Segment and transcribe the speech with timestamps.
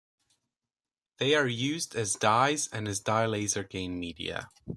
[1.19, 4.49] They are used as dyes and as dye laser gain media.